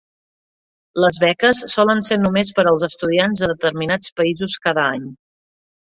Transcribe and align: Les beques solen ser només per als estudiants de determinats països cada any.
Les 1.03 1.19
beques 1.23 1.59
solen 1.75 2.01
ser 2.09 2.17
només 2.21 2.51
per 2.61 2.65
als 2.71 2.85
estudiants 2.89 3.45
de 3.45 3.53
determinats 3.53 4.15
països 4.21 4.57
cada 4.65 4.91
any. 4.99 5.05